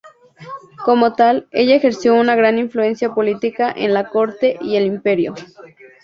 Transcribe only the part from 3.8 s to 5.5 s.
la corte y el imperio.